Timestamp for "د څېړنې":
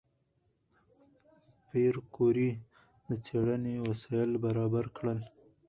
3.07-3.75